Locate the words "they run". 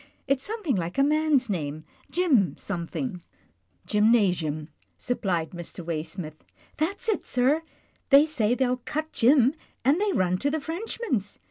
10.01-10.39